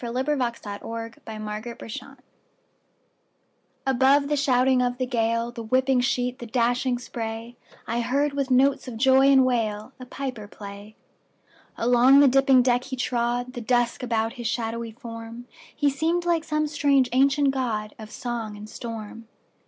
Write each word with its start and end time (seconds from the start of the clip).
Clinton 0.03 0.39
Scollard 0.55 1.21
Bag 1.25 1.45
Pipes 1.75 1.77
at 1.77 1.91
Sea 1.99 2.15
ABOVE 3.85 4.29
the 4.29 4.35
shouting 4.35 4.81
of 4.81 4.97
the 4.97 5.05
gale, 5.05 5.51
The 5.51 5.61
whipping 5.61 6.01
sheet, 6.01 6.39
the 6.39 6.47
dashing 6.47 6.97
spray,I 6.97 7.99
heard, 8.01 8.33
with 8.33 8.49
notes 8.49 8.87
of 8.87 8.97
joy 8.97 9.27
and 9.27 9.45
wail,A 9.45 10.07
piper 10.07 10.47
play. 10.47 10.95
Along 11.77 12.19
the 12.19 12.27
dipping 12.27 12.63
deck 12.63 12.85
he 12.85 12.95
trod, 12.95 13.53
The 13.53 13.61
dusk 13.61 14.01
about 14.01 14.33
his 14.33 14.47
shadowy 14.47 14.93
form; 14.93 15.45
He 15.75 15.91
seemed 15.91 16.25
like 16.25 16.45
some 16.45 16.65
strange 16.65 17.07
ancient 17.11 17.53
godOf 17.53 18.09
song 18.09 18.57
and 18.57 18.67
storm. 18.67 19.27